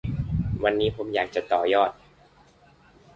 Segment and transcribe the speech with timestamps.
[0.63, 1.91] วันนี้ผมอยากจะต่อยอด